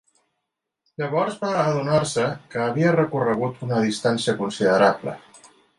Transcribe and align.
Llavors 1.01 1.35
va 1.43 1.51
adonar-se 1.65 2.25
que 2.55 2.65
havia 2.65 2.97
recorregut 2.99 3.65
una 3.69 3.87
distància 3.87 4.39
considerable. 4.45 5.19